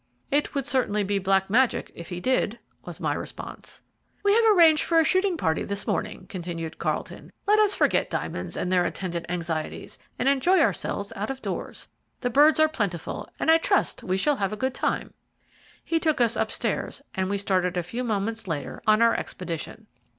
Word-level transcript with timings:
"It 0.31 0.55
would 0.55 0.65
certainly 0.65 1.03
be 1.03 1.19
black 1.19 1.47
magic 1.47 1.91
if 1.93 2.09
he 2.09 2.19
did," 2.19 2.57
was 2.83 2.99
my 2.99 3.13
response. 3.13 3.81
"We 4.23 4.33
have 4.33 4.43
arranged 4.47 4.81
for 4.81 4.97
a 4.99 5.03
shooting 5.03 5.37
party 5.37 5.61
this 5.63 5.85
morning," 5.85 6.25
continued 6.27 6.79
Carlton; 6.79 7.31
"let 7.45 7.59
us 7.59 7.75
forget 7.75 8.09
diamonds 8.09 8.57
and 8.57 8.71
their 8.71 8.83
attendant 8.83 9.27
anxieties, 9.29 9.99
and 10.17 10.27
enjoy 10.27 10.59
ourselves 10.59 11.13
out 11.15 11.29
of 11.29 11.43
doors. 11.43 11.87
The 12.21 12.31
birds 12.31 12.59
are 12.59 12.67
plentiful, 12.67 13.29
and 13.39 13.51
I 13.51 13.59
trust 13.59 14.01
we 14.03 14.17
shall 14.17 14.37
have 14.37 14.51
a 14.51 14.57
good 14.57 14.73
time." 14.73 15.13
He 15.85 15.99
took 15.99 16.19
us 16.19 16.35
upstairs, 16.35 17.03
and 17.13 17.29
we 17.29 17.37
started 17.37 17.77
a 17.77 17.83
few 17.83 18.03
moments 18.03 18.47
later 18.47 18.81
on 18.87 19.03
our 19.03 19.13
expedition. 19.15 19.85